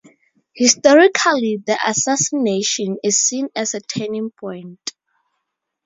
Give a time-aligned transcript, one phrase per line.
[0.55, 4.95] Historically, the assassination is seen as a turning point.